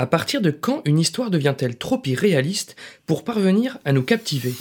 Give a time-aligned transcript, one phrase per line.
[0.00, 4.54] À partir de quand une histoire devient-elle trop irréaliste pour parvenir à nous captiver?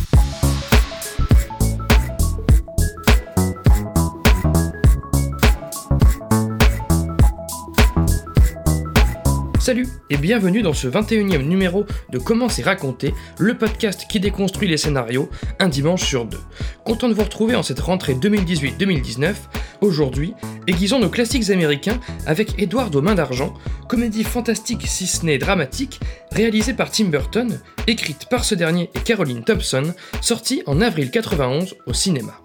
[9.70, 14.68] Salut et bienvenue dans ce 21e numéro de Comment c'est raconté, le podcast qui déconstruit
[14.68, 15.30] les scénarios
[15.60, 16.40] un dimanche sur deux.
[16.84, 19.36] Content de vous retrouver en cette rentrée 2018-2019.
[19.82, 20.34] Aujourd'hui,
[20.66, 23.54] aiguisons nos classiques américains avec Edward aux mains d'argent,
[23.88, 26.00] comédie fantastique si ce n'est dramatique,
[26.32, 31.76] réalisée par Tim Burton, écrite par ce dernier et Caroline Thompson, sortie en avril 91
[31.86, 32.42] au cinéma.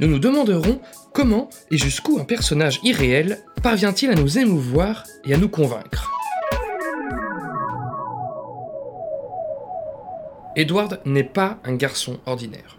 [0.00, 0.80] Nous nous demanderons
[1.14, 6.10] comment et jusqu'où un personnage irréel parvient-il à nous émouvoir et à nous convaincre.
[10.56, 12.78] Edward n'est pas un garçon ordinaire.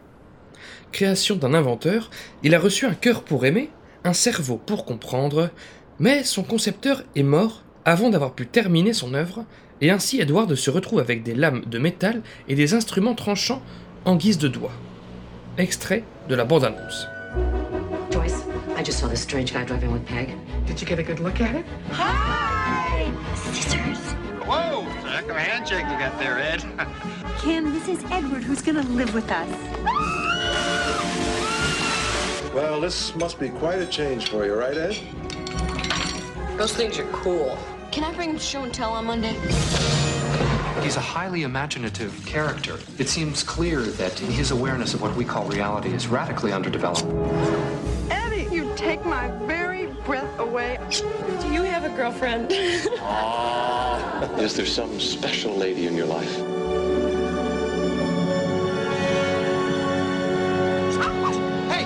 [0.92, 2.10] Création d'un inventeur,
[2.42, 3.70] il a reçu un cœur pour aimer,
[4.04, 5.52] un cerveau pour comprendre,
[6.00, 9.46] mais son concepteur est mort avant d'avoir pu terminer son œuvre,
[9.80, 13.62] et ainsi Edward se retrouve avec des lames de métal et des instruments tranchants
[14.06, 14.74] en guise de doigts.
[15.60, 17.08] Extrait de la bande-annonce.
[18.12, 18.44] Joyce,
[18.76, 20.36] I just saw this strange guy driving with Peg.
[20.66, 21.66] Did you get a good look at it?
[21.92, 23.06] Hi!
[23.36, 24.27] Scissors!
[24.48, 26.64] Whoa, it's a heck of a handshake you got there, Ed.
[27.40, 29.50] Kim, this is Edward who's gonna live with us.
[32.54, 34.98] Well, this must be quite a change for you, right, Ed?
[36.58, 37.58] Those things are cool.
[37.92, 39.34] Can I bring him to show and tell on Monday?
[40.82, 42.80] He's a highly imaginative character.
[42.98, 47.04] It seems clear that his awareness of what we call reality is radically underdeveloped.
[48.10, 50.37] Eddie, you take my very breath away.
[50.90, 52.50] Do you have a girlfriend?
[54.40, 56.34] Is there some special lady in your life?
[61.70, 61.86] Hey!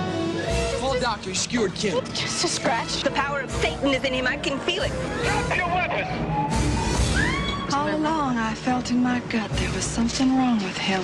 [0.78, 1.30] Call doctor.
[1.30, 2.04] He skewered Kim.
[2.14, 3.02] Just a scratch.
[3.02, 4.28] The power of Satan is in him.
[4.28, 4.92] I can feel it.
[5.56, 6.06] Your weapon.
[7.74, 11.02] All along, I felt in my gut there was something wrong with him.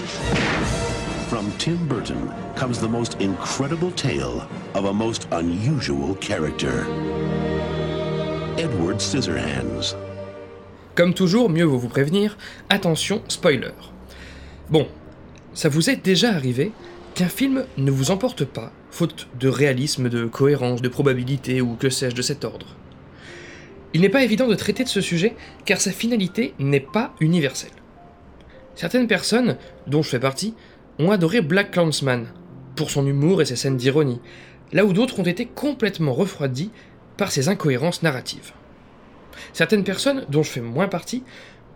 [1.29, 6.87] From Tim Burton comes the most incredible tale of a most unusual character.
[8.59, 9.95] Edward Scissorhands.
[10.97, 12.37] Comme toujours, mieux vaut vous prévenir,
[12.71, 13.71] attention, spoiler.
[14.69, 14.89] Bon,
[15.55, 16.73] ça vous est déjà arrivé
[17.15, 21.89] qu'un film ne vous emporte pas, faute de réalisme, de cohérence, de probabilité ou que
[21.89, 22.75] sais-je de cet ordre?
[23.95, 27.71] Il n'est pas évident de traiter de ce sujet car sa finalité n'est pas universelle.
[28.75, 30.55] Certaines personnes, dont je fais partie,
[30.99, 32.27] ont adoré Black Clansman
[32.75, 34.21] pour son humour et ses scènes d'ironie,
[34.73, 36.73] là où d'autres ont été complètement refroidis
[37.19, 38.53] par ses incohérences narratives.
[39.53, 41.23] Certaines personnes, dont je fais moins partie,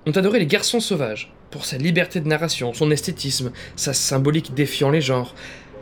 [0.07, 4.91] ont adoré Les Garçons Sauvages, pour sa liberté de narration, son esthétisme, sa symbolique défiant
[4.91, 5.35] les genres,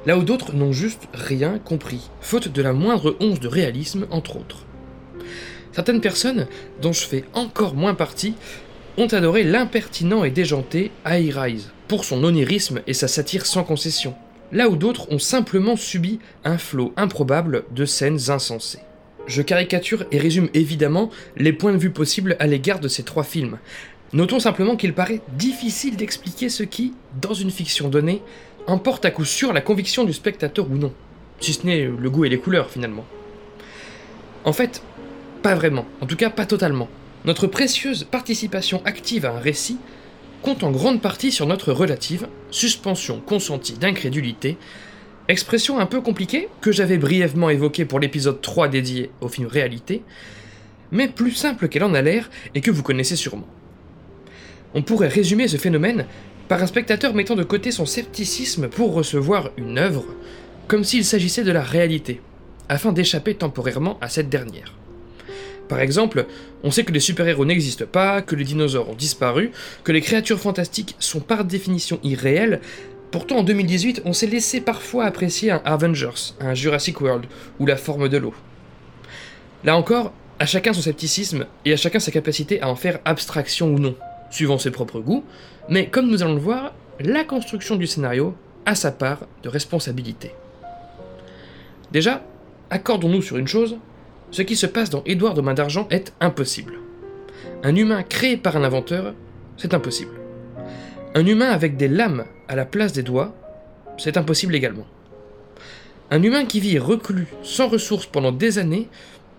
[0.06, 4.37] là où d'autres n'ont juste rien compris, faute de la moindre once de réalisme, entre
[4.37, 4.66] autres.
[5.72, 6.49] Certaines personnes,
[6.82, 8.34] dont je fais encore moins partie,
[8.99, 14.15] ont adoré l'impertinent et déjanté High Rise, pour son onirisme et sa satire sans concession,
[14.53, 18.81] là où d'autres ont simplement subi un flot improbable de scènes insensées.
[19.26, 23.22] Je caricature et résume évidemment les points de vue possibles à l'égard de ces trois
[23.22, 23.58] films.
[24.12, 28.22] Notons simplement qu'il paraît difficile d'expliquer ce qui, dans une fiction donnée,
[28.66, 30.92] emporte à coup sûr la conviction du spectateur ou non,
[31.38, 33.04] si ce n'est le goût et les couleurs finalement.
[34.44, 34.82] En fait,
[35.42, 36.88] pas vraiment, en tout cas pas totalement.
[37.25, 39.78] Notre précieuse participation active à un récit
[40.42, 44.56] compte en grande partie sur notre relative suspension consentie d'incrédulité,
[45.31, 50.03] expression un peu compliquée que j'avais brièvement évoquée pour l'épisode 3 dédié au film Réalité,
[50.93, 53.49] mais plus simple qu'elle en a l'air et que vous connaissez sûrement.
[54.75, 56.07] On pourrait résumer ce phénomène
[56.49, 60.05] par un spectateur mettant de côté son scepticisme pour recevoir une œuvre,
[60.69, 62.21] comme s'il s'agissait de la réalité,
[62.69, 64.75] afin d'échapper temporairement à cette dernière.
[65.69, 66.27] Par exemple,
[66.65, 69.53] on sait que les super-héros n'existent pas, que les dinosaures ont disparu,
[69.85, 72.61] que les créatures fantastiques sont par définition irréelles,
[73.10, 77.26] pourtant en 2018 on s'est laissé parfois apprécier un Avengers, un Jurassic World
[77.59, 78.34] ou la forme de l'eau.
[79.65, 83.75] Là encore, à chacun son scepticisme et à chacun sa capacité à en faire abstraction
[83.75, 83.94] ou non,
[84.31, 85.25] suivant ses propres goûts,
[85.69, 88.35] mais comme nous allons le voir, la construction du scénario
[88.67, 90.32] a sa part de responsabilité.
[91.93, 92.23] Déjà,
[92.70, 93.76] accordons-nous sur une chose,
[94.31, 96.79] ce qui se passe dans Édouard de main d'argent est impossible.
[97.62, 99.14] Un humain créé par un inventeur,
[99.56, 100.19] c'est impossible.
[101.12, 103.35] Un humain avec des lames à la place des doigts,
[103.99, 104.87] c'est impossible également.
[106.12, 108.89] Un humain qui vit reclus, sans ressources pendant des années,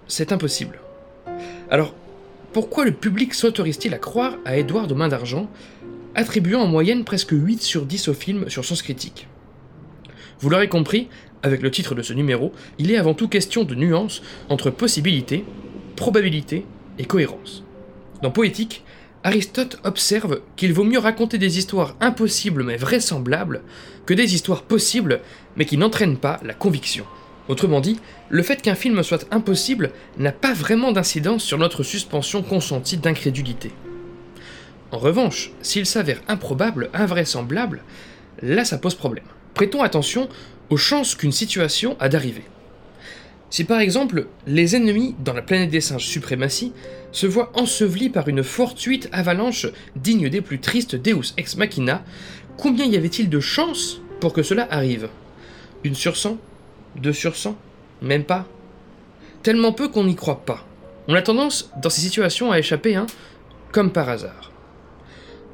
[0.07, 0.79] c'est impossible.
[1.69, 1.95] Alors,
[2.51, 5.49] pourquoi le public s'autorise-t-il à croire à Édouard de main d'argent,
[6.13, 9.27] attribuant en moyenne presque 8 sur 10 au film sur Sens Critique?
[10.41, 11.07] Vous l'aurez compris,
[11.41, 15.45] avec le titre de ce numéro, il est avant tout question de nuance entre possibilité,
[15.95, 16.65] probabilité
[16.99, 17.63] et cohérence.
[18.21, 18.83] Dans Poétique,
[19.23, 23.61] Aristote observe qu'il vaut mieux raconter des histoires impossibles mais vraisemblables
[24.05, 25.21] que des histoires possibles
[25.55, 27.05] mais qui n'entraînent pas la conviction.
[27.47, 32.41] Autrement dit, le fait qu'un film soit impossible n'a pas vraiment d'incidence sur notre suspension
[32.41, 33.71] consentie d'incrédulité.
[34.91, 37.83] En revanche, s'il s'avère improbable, invraisemblable,
[38.41, 39.25] là ça pose problème.
[39.53, 40.29] Prêtons attention
[40.69, 42.43] aux chances qu'une situation a d'arriver.
[43.51, 46.71] Si par exemple les ennemis dans la planète des singes suprématie
[47.11, 49.67] se voient ensevelis par une fortuite avalanche
[49.97, 52.01] digne des plus tristes Deus ex machina,
[52.57, 55.09] combien y avait-il de chances pour que cela arrive?
[55.83, 56.37] Une sur 100
[56.95, 57.57] Deux sur 100
[58.01, 58.47] Même pas?
[59.43, 60.65] Tellement peu qu'on n'y croit pas.
[61.09, 63.07] On a tendance, dans ces situations, à échapper, hein,
[63.73, 64.51] comme par hasard.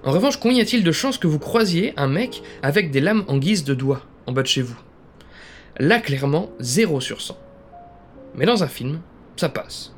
[0.04, 3.24] En revanche, combien y a-t-il de chances que vous croisiez un mec avec des lames
[3.28, 4.78] en guise de doigts en bas de chez vous?
[5.80, 7.38] Là, clairement, 0 sur 100.
[8.38, 9.02] Mais dans un film,
[9.36, 9.94] ça passe.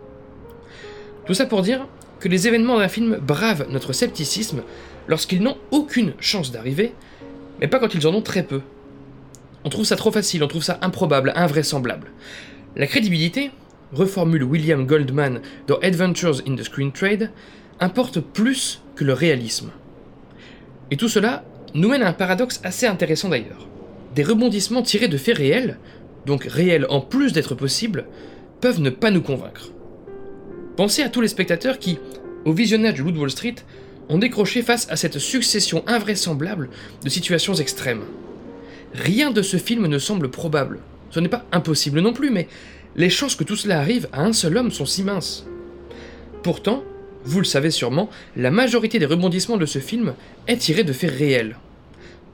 [1.25, 1.88] Tout ça pour dire
[2.19, 4.63] que les événements d'un film bravent notre scepticisme
[5.07, 6.94] lorsqu'ils n'ont aucune chance d'arriver,
[7.59, 8.62] mais pas quand ils en ont très peu.
[9.63, 12.12] On trouve ça trop facile, on trouve ça improbable, invraisemblable.
[12.75, 13.51] La crédibilité,
[13.91, 17.31] reformule William Goldman dans Adventures in the Screen Trade,
[17.80, 19.71] importe plus que le réalisme.
[20.92, 21.44] Et tout cela
[21.74, 23.68] nous mène à un paradoxe assez intéressant d'ailleurs.
[24.15, 25.77] Des rebondissements tirés de faits réels,
[26.25, 28.06] donc réels en plus d'être possibles,
[28.62, 29.71] peuvent ne pas nous convaincre.
[30.75, 32.00] Pensez à tous les spectateurs qui,
[32.45, 33.56] au visionnage du Loup de Wall Street,
[34.10, 36.69] ont décroché face à cette succession invraisemblable
[37.04, 38.04] de situations extrêmes.
[38.94, 40.80] Rien de ce film ne semble probable.
[41.12, 42.48] Ce n'est pas impossible non plus, mais
[42.95, 45.45] les chances que tout cela arrive à un seul homme sont si minces.
[46.44, 46.83] Pourtant,
[47.24, 50.13] vous le savez sûrement, la majorité des rebondissements de ce film
[50.48, 51.57] est tirée de faits réels.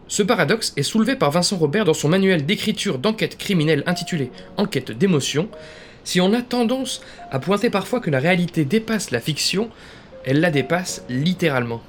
[0.08, 4.92] Ce paradoxe est soulevé par Vincent Robert dans son manuel d'écriture d'enquête criminelle intitulé Enquête
[4.92, 5.50] d'émotion.
[6.04, 9.70] Si on a tendance à pointer parfois que la réalité dépasse la fiction,
[10.24, 11.82] elle la dépasse littéralement.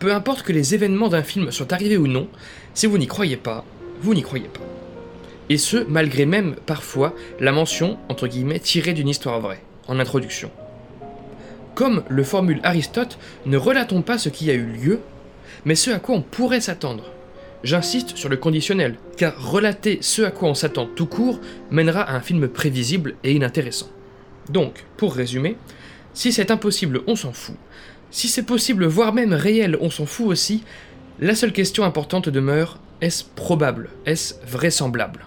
[0.00, 2.26] Peu importe que les événements d'un film soient arrivés ou non,
[2.74, 3.64] si vous n'y croyez pas,
[4.00, 4.60] vous n'y croyez pas.
[5.48, 10.50] Et ce, malgré même parfois la mention, entre guillemets, tirée d'une histoire vraie, en introduction.
[11.76, 15.00] Comme le formule Aristote, ne relatons pas ce qui a eu lieu,
[15.64, 17.04] mais ce à quoi on pourrait s'attendre.
[17.62, 21.40] J'insiste sur le conditionnel, car relater ce à quoi on s'attend tout court
[21.70, 23.90] mènera à un film prévisible et inintéressant.
[24.48, 25.58] Donc, pour résumer,
[26.14, 27.56] si c'est impossible, on s'en fout.
[28.10, 30.64] Si c'est possible, voire même réel, on s'en fout aussi.
[31.20, 33.90] La seule question importante demeure, est-ce probable?
[34.06, 35.26] Est-ce vraisemblable?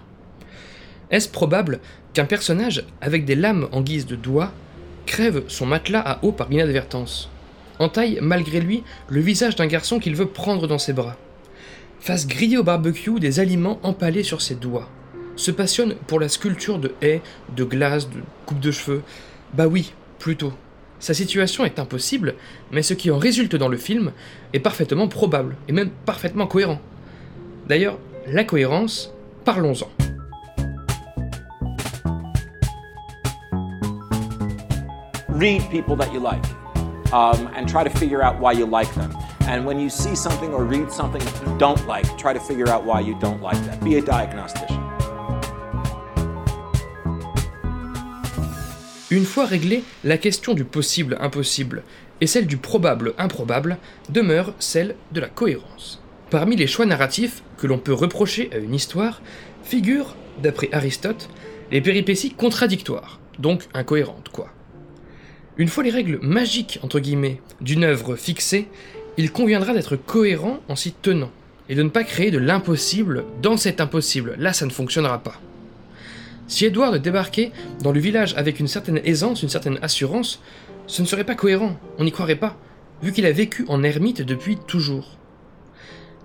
[1.11, 1.79] Est-ce probable
[2.13, 4.51] qu'un personnage avec des lames en guise de doigts
[5.05, 7.29] crève son matelas à eau par inadvertance?
[7.77, 11.17] Entaille malgré lui le visage d'un garçon qu'il veut prendre dans ses bras
[12.03, 14.89] Fasse griller au barbecue des aliments empalés sur ses doigts
[15.37, 17.21] Se passionne pour la sculpture de haies,
[17.55, 19.03] de glace, de coupe de cheveux
[19.53, 20.51] Bah oui, plutôt.
[20.99, 22.35] Sa situation est impossible,
[22.73, 24.11] mais ce qui en résulte dans le film
[24.51, 26.81] est parfaitement probable, et même parfaitement cohérent.
[27.69, 27.97] D'ailleurs,
[28.27, 29.13] la cohérence,
[29.45, 29.87] parlons-en.
[35.29, 36.43] Read people that you like
[37.13, 38.89] um, and try to figure out why you like.
[39.47, 42.85] And when you see something or read something you don't like, try to figure out
[42.85, 43.83] why you don't like that.
[43.83, 44.79] Be a diagnostician.
[49.11, 51.83] Une fois réglée, la question du possible-impossible
[52.19, 53.77] et celle du probable-improbable
[54.09, 56.01] demeure celle de la cohérence.
[56.31, 59.21] Parmi les choix narratifs que l'on peut reprocher à une histoire
[59.61, 61.29] figurent, d'après Aristote,
[61.69, 64.47] les péripéties contradictoires, donc incohérentes quoi.
[65.57, 68.67] Une fois les règles magiques, entre guillemets, d'une œuvre fixée,
[69.17, 71.31] il conviendra d'être cohérent en s'y tenant,
[71.69, 75.39] et de ne pas créer de l'impossible dans cet impossible, là ça ne fonctionnera pas.
[76.47, 77.51] Si Edward débarquait
[77.81, 80.41] dans le village avec une certaine aisance, une certaine assurance,
[80.87, 82.57] ce ne serait pas cohérent, on n'y croirait pas,
[83.01, 85.17] vu qu'il a vécu en ermite depuis toujours.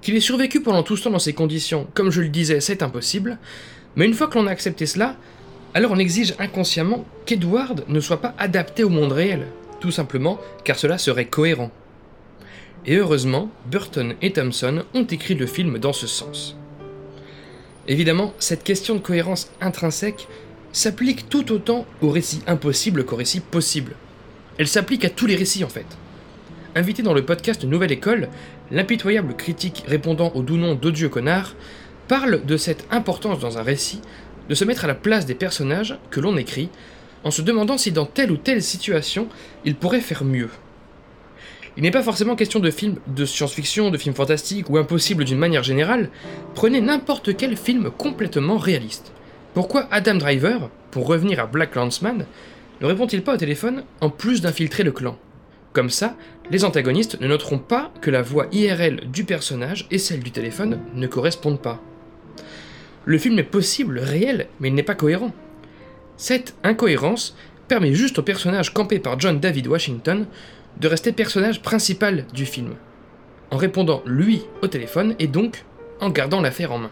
[0.00, 2.82] Qu'il ait survécu pendant tout ce temps dans ces conditions, comme je le disais, c'est
[2.82, 3.38] impossible,
[3.96, 5.16] mais une fois que l'on a accepté cela,
[5.74, 9.46] alors on exige inconsciemment qu'Edward ne soit pas adapté au monde réel,
[9.80, 11.70] tout simplement car cela serait cohérent.
[12.88, 16.56] Et heureusement, Burton et Thompson ont écrit le film dans ce sens.
[17.86, 20.26] Évidemment, cette question de cohérence intrinsèque
[20.72, 23.94] s'applique tout autant aux récits impossibles qu'aux récits possibles.
[24.56, 25.84] Elle s'applique à tous les récits en fait.
[26.74, 28.30] Invité dans le podcast Nouvelle École,
[28.70, 31.56] l'impitoyable critique répondant au doux nom d'odieux connard
[32.08, 34.00] parle de cette importance dans un récit
[34.48, 36.70] de se mettre à la place des personnages que l'on écrit
[37.22, 39.28] en se demandant si dans telle ou telle situation
[39.66, 40.48] il pourrait faire mieux.
[41.78, 45.38] Il n'est pas forcément question de films de science-fiction, de films fantastiques ou impossibles d'une
[45.38, 46.10] manière générale,
[46.56, 49.12] prenez n'importe quel film complètement réaliste.
[49.54, 52.26] Pourquoi Adam Driver, pour revenir à Black Landsman,
[52.80, 55.16] ne répond-il pas au téléphone en plus d'infiltrer le clan?
[55.72, 56.16] Comme ça,
[56.50, 60.80] les antagonistes ne noteront pas que la voix IRL du personnage et celle du téléphone
[60.94, 61.80] ne correspondent pas.
[63.04, 65.30] Le film est possible, réel, mais il n'est pas cohérent.
[66.16, 67.36] Cette incohérence
[67.68, 70.26] permet juste au personnage campé par John David Washington
[70.78, 72.74] de rester personnage principal du film,
[73.50, 75.64] en répondant lui au téléphone et donc
[76.00, 76.90] en gardant l'affaire en main.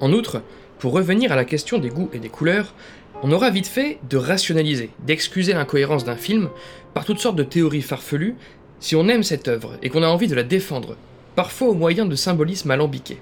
[0.00, 0.42] En outre,
[0.78, 2.74] pour revenir à la question des goûts et des couleurs,
[3.22, 6.50] on aura vite fait de rationaliser, d'excuser l'incohérence d'un film
[6.92, 8.34] par toutes sortes de théories farfelues
[8.80, 10.96] si on aime cette œuvre et qu'on a envie de la défendre,
[11.36, 13.18] parfois au moyen de symbolismes alambiqués.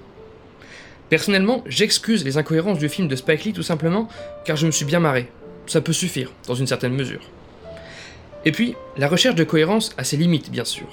[1.09, 4.09] Personnellement, j'excuse les incohérences du film de Spike Lee tout simplement
[4.45, 5.29] car je me suis bien marré.
[5.67, 7.21] Ça peut suffire, dans une certaine mesure.
[8.45, 10.87] Et puis, la recherche de cohérence a ses limites, bien sûr.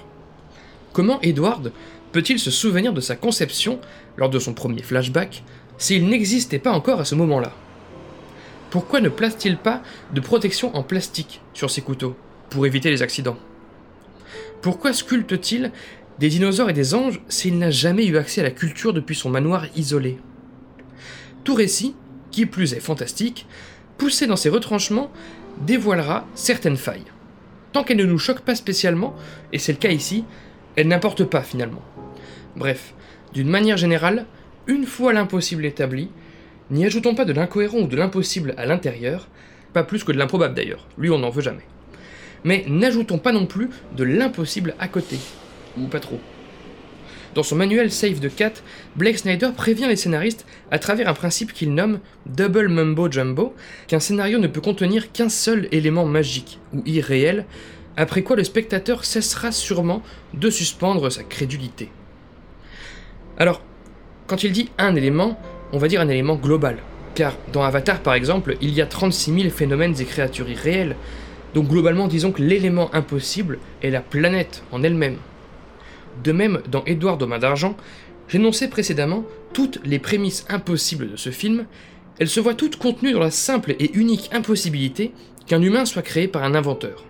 [0.93, 1.73] Comment Edward
[2.13, 3.81] peut-il se souvenir de sa conception,
[4.17, 5.43] lors de son premier flashback,
[5.79, 7.53] s'il n'existait pas encore à ce moment-là?
[8.71, 12.17] Pourquoi ne place-t-il pas de protection en plastique sur ses couteaux,
[12.51, 13.39] pour éviter les accidents?
[14.63, 15.73] Pourquoi sculpte-t-il
[16.19, 19.31] des dinosaures et des anges s'il n'a jamais eu accès à la culture depuis son
[19.31, 20.19] manoir isolé?
[21.43, 21.95] Tout récit,
[22.31, 23.47] qui plus est fantastique,
[23.99, 25.11] poussé dans ses retranchements,
[25.67, 27.07] dévoilera certaines failles.
[27.73, 29.15] Tant qu'elle ne nous choque pas spécialement,
[29.53, 30.25] et c'est le cas ici,
[30.77, 31.83] elle n'importe pas finalement.
[32.57, 32.95] Bref,
[33.33, 34.27] d'une manière générale,
[34.67, 36.11] une fois l'impossible établi,
[36.71, 39.29] n'y ajoutons pas de l'incohérent ou de l'impossible à l'intérieur,
[39.73, 41.67] pas plus que de l'improbable d'ailleurs, lui on n'en veut jamais.
[42.45, 45.19] Mais n'ajoutons pas non plus de l'impossible à côté,
[45.79, 46.21] ou pas trop.
[47.35, 48.55] Dans son manuel Save the Cat,
[48.97, 53.55] Blake Snyder prévient les scénaristes à travers un principe qu'il nomme Double Mumbo Jumbo,
[53.87, 57.47] qu'un scénario ne peut contenir qu'un seul élément magique ou irréel,
[57.97, 60.03] après quoi le spectateur cessera sûrement
[60.35, 61.91] de suspendre sa crédulité.
[63.39, 63.63] Alors,
[64.27, 65.39] quand il dit un élément,
[65.73, 66.79] on va dire un élément global,
[67.15, 70.97] car dans Avatar par exemple, il y a 36 000 phénomènes et créatures irréelles,
[71.55, 75.17] donc globalement disons que l'élément impossible est la planète en elle-même.
[76.23, 77.77] De même, dans Édouard aux mains d'argent,
[78.29, 81.67] j'énonçais précédemment toutes les prémices impossibles de ce film,
[82.19, 85.13] elles se voient toutes contenues dans la simple et unique impossibilité
[85.47, 87.05] qu'un humain soit créé par un inventeur.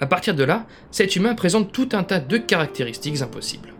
[0.00, 3.74] À partir de là, cet humain présente tout un tas de caractéristiques impossibles.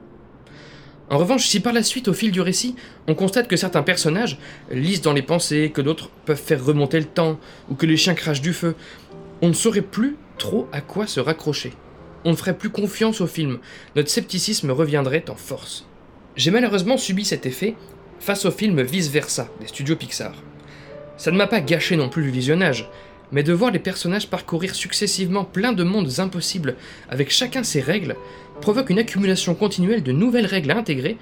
[1.08, 2.76] En revanche, si par la suite, au fil du récit,
[3.08, 4.38] on constate que certains personnages
[4.70, 7.38] lisent dans les pensées, que d'autres peuvent faire remonter le temps,
[7.68, 8.74] ou que les chiens crachent du feu,
[9.42, 11.72] on ne saurait plus trop à quoi se raccrocher
[12.24, 13.58] on ne ferait plus confiance au film,
[13.96, 15.86] notre scepticisme reviendrait en force.
[16.36, 17.74] J'ai malheureusement subi cet effet
[18.18, 20.34] face au film Vice Versa des studios Pixar.
[21.16, 22.88] Ça ne m'a pas gâché non plus le visionnage,
[23.32, 26.76] mais de voir les personnages parcourir successivement plein de mondes impossibles
[27.08, 28.16] avec chacun ses règles
[28.60, 31.16] provoque une accumulation continuelle de nouvelles règles à intégrer,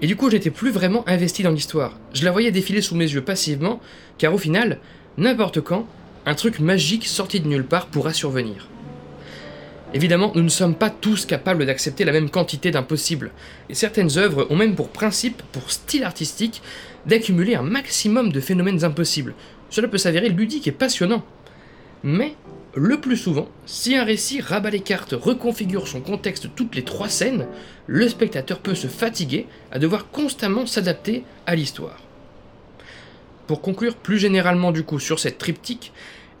[0.00, 1.98] et du coup j'étais plus vraiment investi dans l'histoire.
[2.14, 3.80] Je la voyais défiler sous mes yeux passivement,
[4.16, 4.78] car au final,
[5.16, 5.86] n'importe quand,
[6.24, 8.68] un truc magique sorti de nulle part pourra survenir.
[9.94, 13.30] Évidemment, nous ne sommes pas tous capables d'accepter la même quantité d'impossibles,
[13.70, 16.60] et certaines œuvres ont même pour principe, pour style artistique,
[17.06, 19.34] d'accumuler un maximum de phénomènes impossibles.
[19.70, 21.24] Cela peut s'avérer ludique et passionnant.
[22.02, 22.34] Mais,
[22.74, 27.08] le plus souvent, si un récit rabat les cartes, reconfigure son contexte toutes les trois
[27.08, 27.46] scènes,
[27.86, 32.02] le spectateur peut se fatiguer à devoir constamment s'adapter à l'histoire.
[33.46, 35.92] Pour conclure plus généralement du coup sur cette triptyque,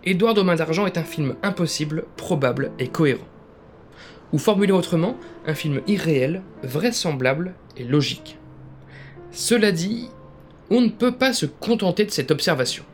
[0.04, 3.24] Édouard aux mains d'argent est un film impossible, probable et cohérent.
[4.32, 5.16] Ou formulé autrement,
[5.46, 8.38] un film irréel, vraisemblable et logique.
[9.30, 10.08] Cela dit,
[10.70, 12.84] on ne peut pas se contenter de cette observation.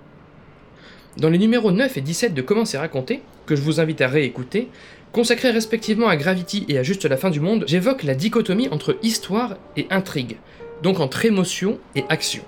[1.16, 4.08] Dans les numéros 9 et 17 de Comment c'est raconté, que je vous invite à
[4.08, 4.68] réécouter,
[5.12, 8.96] consacrés respectivement à Gravity et à Juste la fin du monde, j'évoque la dichotomie entre
[9.02, 10.38] histoire et intrigue,
[10.82, 12.42] donc entre émotion et action.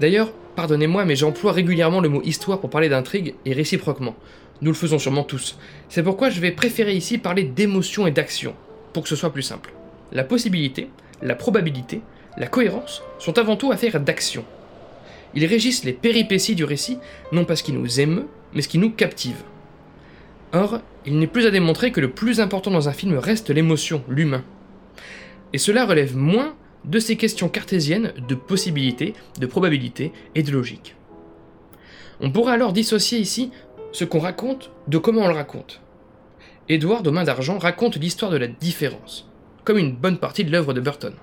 [0.00, 4.16] D'ailleurs, pardonnez-moi, mais j'emploie régulièrement le mot histoire pour parler d'intrigue et réciproquement.
[4.62, 5.58] Nous le faisons sûrement tous.
[5.88, 8.54] C'est pourquoi je vais préférer ici parler d'émotion et d'action,
[8.92, 9.72] pour que ce soit plus simple.
[10.12, 10.88] La possibilité,
[11.20, 12.00] la probabilité,
[12.38, 14.44] la cohérence sont avant tout affaires d'action.
[15.34, 16.98] Ils régissent les péripéties du récit,
[17.32, 19.42] non pas ce qui nous émeut, mais ce qui nous captive.
[20.52, 24.04] Or, il n'est plus à démontrer que le plus important dans un film reste l'émotion,
[24.08, 24.44] l'humain.
[25.52, 26.54] Et cela relève moins
[26.84, 30.94] de ces questions cartésiennes de possibilité, de probabilité et de logique.
[32.20, 33.50] On pourrait alors dissocier ici
[33.92, 35.80] ce qu'on raconte de comment on le raconte.
[36.68, 39.28] Édouard aux mains d'argent raconte l'histoire de la différence,
[39.64, 41.14] comme une bonne partie de l'œuvre de Burton.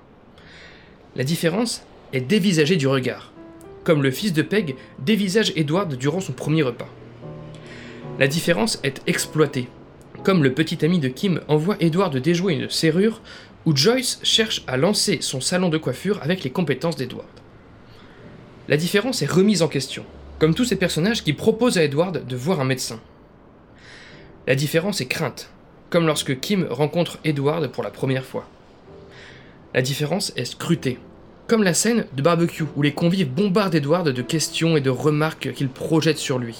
[1.16, 3.32] La différence est dévisagée du regard,
[3.84, 6.88] comme le fils de Peg dévisage Edward durant son premier repas.
[8.18, 9.68] La différence est exploitée,
[10.22, 13.22] comme le petit ami de Kim envoie Edward déjouer une serrure
[13.66, 17.26] où Joyce cherche à lancer son salon de coiffure avec les compétences d'Edward.
[18.68, 20.04] La différence est remise en question,
[20.40, 22.98] comme tous ces personnages qui proposent à Edward de voir un médecin.
[24.46, 25.50] La différence est crainte,
[25.90, 28.48] comme lorsque Kim rencontre Edward pour la première fois.
[29.74, 30.98] La différence est scrutée,
[31.46, 35.52] comme la scène de barbecue où les convives bombardent Edward de questions et de remarques
[35.52, 36.56] qu'ils projettent sur lui.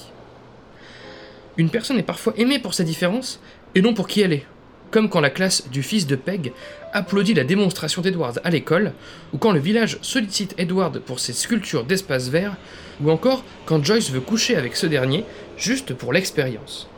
[1.57, 3.41] Une personne est parfois aimée pour sa différence
[3.73, 4.45] et non pour qui elle est,
[4.91, 6.51] comme quand la classe du fils de Peg
[6.93, 8.91] applaudit la démonstration d'Edward à l'école,
[9.33, 12.57] ou quand le village sollicite Edward pour ses sculptures d'espace vert,
[13.01, 15.23] ou encore quand Joyce veut coucher avec ce dernier
[15.57, 16.89] juste pour l'expérience.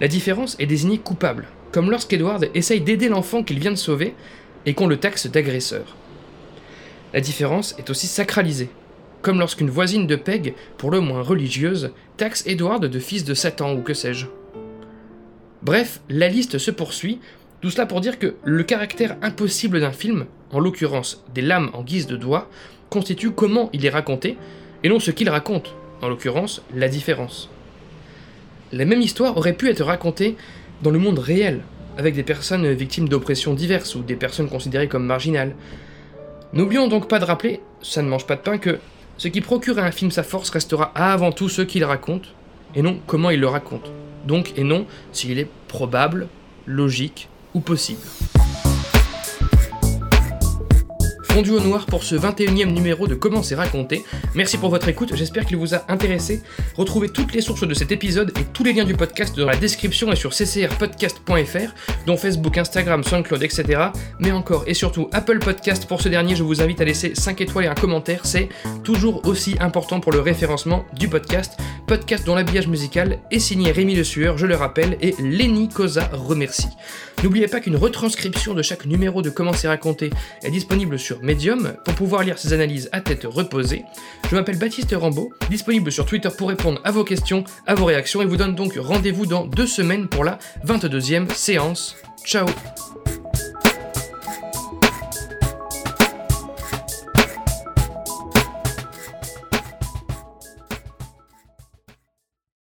[0.00, 4.14] La différence est désignée coupable, comme lorsqu'Edward essaye d'aider l'enfant qu'il vient de sauver
[4.66, 5.96] et qu'on le taxe d'agresseur.
[7.12, 8.70] La différence est aussi sacralisée,
[9.22, 13.72] comme lorsqu'une voisine de Peg, pour le moins religieuse, taxe Edward de fils de Satan
[13.74, 14.26] ou que sais-je.
[15.64, 17.20] Bref, la liste se poursuit,
[17.62, 21.82] tout cela pour dire que le caractère impossible d'un film, en l'occurrence des lames en
[21.82, 22.50] guise de doigts,
[22.90, 24.36] constitue comment il est raconté,
[24.82, 27.48] et non ce qu'il raconte, en l'occurrence la différence.
[28.72, 30.36] La même histoire aurait pu être racontée
[30.82, 31.62] dans le monde réel,
[31.96, 35.54] avec des personnes victimes d'oppressions diverses ou des personnes considérées comme marginales.
[36.52, 38.80] N'oublions donc pas de rappeler, ça ne mange pas de pain, que
[39.16, 42.34] ce qui procure à un film sa force restera avant tout ce qu'il raconte,
[42.74, 43.90] et non comment il le raconte.
[44.26, 46.28] Donc, et non s'il est probable,
[46.66, 48.00] logique ou possible.
[51.34, 54.04] Fondu au noir pour ce 21e numéro de Comment c'est raconté.
[54.36, 56.44] Merci pour votre écoute, j'espère qu'il vous a intéressé.
[56.76, 59.56] Retrouvez toutes les sources de cet épisode et tous les liens du podcast dans la
[59.56, 61.74] description et sur ccrpodcast.fr,
[62.06, 63.86] dont Facebook, Instagram, SoundCloud, etc.
[64.20, 65.86] Mais encore et surtout Apple Podcast.
[65.86, 68.48] Pour ce dernier, je vous invite à laisser 5 étoiles et un commentaire, c'est
[68.84, 71.58] toujours aussi important pour le référencement du podcast.
[71.86, 76.08] Podcast dont l'habillage musical est signé Rémi Le Sueur, je le rappelle, et Lenny Cosa
[76.12, 76.68] remercie.
[77.22, 80.10] N'oubliez pas qu'une retranscription de chaque numéro de Comment c'est raconté
[80.42, 83.84] est disponible sur Medium pour pouvoir lire ces analyses à tête reposée.
[84.30, 88.22] Je m'appelle Baptiste Rambaud, disponible sur Twitter pour répondre à vos questions, à vos réactions
[88.22, 91.96] et vous donne donc rendez-vous dans deux semaines pour la 22e séance.
[92.24, 92.46] Ciao